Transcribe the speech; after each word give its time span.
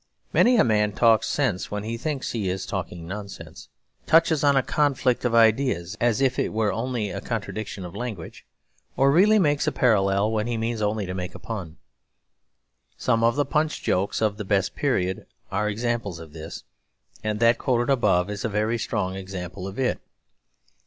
Many 0.33 0.55
a 0.57 0.63
man 0.63 0.93
talks 0.93 1.27
sense 1.27 1.69
when 1.69 1.83
he 1.83 1.95
thinks 1.95 2.31
he 2.31 2.49
is 2.49 2.65
talking 2.65 3.05
nonsense; 3.07 3.69
touches 4.07 4.43
on 4.43 4.55
a 4.57 4.63
conflict 4.63 5.23
of 5.25 5.35
ideas 5.35 5.95
as 6.01 6.21
if 6.21 6.39
it 6.39 6.51
were 6.51 6.73
only 6.73 7.11
a 7.11 7.21
contradiction 7.21 7.85
of 7.85 7.95
language, 7.95 8.43
or 8.97 9.11
really 9.11 9.37
makes 9.37 9.67
a 9.67 9.71
parallel 9.71 10.31
when 10.31 10.47
he 10.47 10.57
means 10.57 10.81
only 10.81 11.05
to 11.05 11.13
make 11.13 11.35
a 11.35 11.39
pun. 11.39 11.77
Some 12.97 13.23
of 13.23 13.35
the 13.35 13.45
Punch 13.45 13.83
jokes 13.83 14.23
of 14.23 14.37
the 14.37 14.43
best 14.43 14.75
period 14.75 15.27
are 15.51 15.69
examples 15.69 16.17
of 16.17 16.33
this; 16.33 16.63
and 17.23 17.39
that 17.39 17.59
quoted 17.59 17.91
above 17.91 18.27
is 18.31 18.43
a 18.43 18.49
very 18.49 18.79
strong 18.79 19.15
example 19.15 19.67
of 19.67 19.77
it. 19.77 19.99